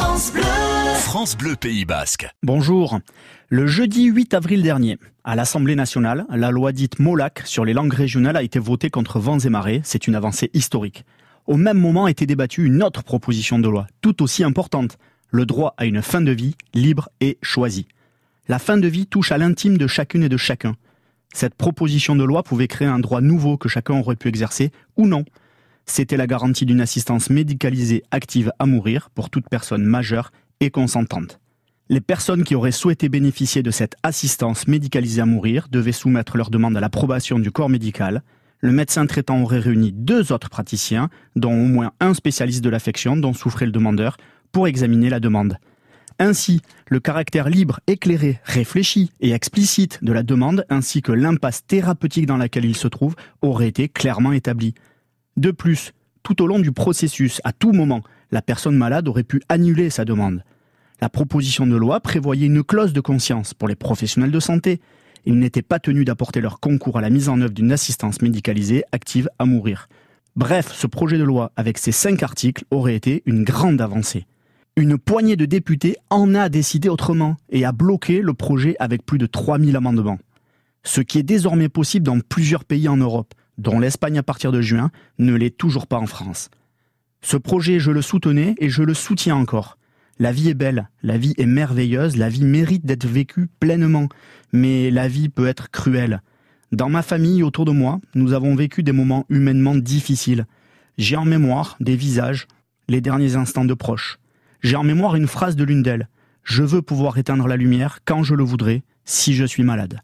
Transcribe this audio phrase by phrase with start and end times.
[0.00, 0.42] France Bleu.
[0.94, 2.26] France Bleu Pays Basque.
[2.42, 3.00] Bonjour.
[3.50, 7.92] Le jeudi 8 avril dernier, à l'Assemblée nationale, la loi dite MOLAC sur les langues
[7.92, 9.82] régionales a été votée contre vents et marées.
[9.84, 11.04] C'est une avancée historique.
[11.46, 14.96] Au même moment a été débattue une autre proposition de loi, tout aussi importante,
[15.28, 17.86] le droit à une fin de vie libre et choisie.
[18.48, 20.76] La fin de vie touche à l'intime de chacune et de chacun.
[21.34, 25.06] Cette proposition de loi pouvait créer un droit nouveau que chacun aurait pu exercer ou
[25.06, 25.26] non.
[25.86, 31.40] C'était la garantie d'une assistance médicalisée active à mourir pour toute personne majeure et consentante.
[31.88, 36.50] Les personnes qui auraient souhaité bénéficier de cette assistance médicalisée à mourir devaient soumettre leur
[36.50, 38.22] demande à l'approbation du corps médical.
[38.60, 43.16] Le médecin traitant aurait réuni deux autres praticiens, dont au moins un spécialiste de l'affection
[43.16, 44.18] dont souffrait le demandeur,
[44.52, 45.56] pour examiner la demande.
[46.20, 52.26] Ainsi, le caractère libre, éclairé, réfléchi et explicite de la demande, ainsi que l'impasse thérapeutique
[52.26, 54.74] dans laquelle il se trouve, auraient été clairement établis.
[55.40, 59.40] De plus, tout au long du processus, à tout moment, la personne malade aurait pu
[59.48, 60.44] annuler sa demande.
[61.00, 64.82] La proposition de loi prévoyait une clause de conscience pour les professionnels de santé.
[65.24, 68.84] Ils n'étaient pas tenus d'apporter leur concours à la mise en œuvre d'une assistance médicalisée
[68.92, 69.88] active à mourir.
[70.36, 74.26] Bref, ce projet de loi, avec ses cinq articles, aurait été une grande avancée.
[74.76, 79.16] Une poignée de députés en a décidé autrement et a bloqué le projet avec plus
[79.16, 80.18] de 3000 amendements.
[80.82, 84.60] Ce qui est désormais possible dans plusieurs pays en Europe dont l'Espagne à partir de
[84.60, 86.50] juin, ne l'est toujours pas en France.
[87.22, 89.76] Ce projet, je le soutenais et je le soutiens encore.
[90.18, 94.08] La vie est belle, la vie est merveilleuse, la vie mérite d'être vécue pleinement,
[94.52, 96.22] mais la vie peut être cruelle.
[96.72, 100.46] Dans ma famille, autour de moi, nous avons vécu des moments humainement difficiles.
[100.98, 102.46] J'ai en mémoire des visages,
[102.88, 104.18] les derniers instants de proches.
[104.62, 106.08] J'ai en mémoire une phrase de l'une d'elles.
[106.44, 109.98] Je veux pouvoir éteindre la lumière quand je le voudrais, si je suis malade.